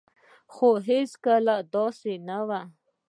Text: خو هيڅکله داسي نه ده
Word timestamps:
خو 0.53 0.67
هيڅکله 0.87 1.55
داسي 1.73 2.15
نه 2.27 2.39
ده 2.49 2.61